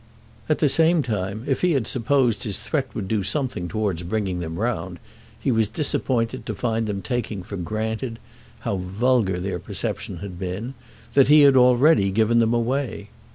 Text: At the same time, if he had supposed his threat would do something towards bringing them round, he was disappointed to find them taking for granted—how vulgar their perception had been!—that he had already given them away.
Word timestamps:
At 0.49 0.57
the 0.57 0.67
same 0.67 1.03
time, 1.03 1.43
if 1.45 1.61
he 1.61 1.73
had 1.73 1.85
supposed 1.85 2.41
his 2.41 2.57
threat 2.57 2.87
would 2.95 3.07
do 3.07 3.21
something 3.21 3.67
towards 3.67 4.01
bringing 4.01 4.39
them 4.39 4.57
round, 4.57 4.97
he 5.39 5.51
was 5.51 5.67
disappointed 5.67 6.43
to 6.47 6.55
find 6.55 6.87
them 6.87 7.03
taking 7.03 7.43
for 7.43 7.55
granted—how 7.55 8.77
vulgar 8.77 9.39
their 9.39 9.59
perception 9.59 10.17
had 10.17 10.39
been!—that 10.39 11.27
he 11.27 11.41
had 11.41 11.55
already 11.55 12.09
given 12.09 12.39
them 12.39 12.55
away. 12.55 13.09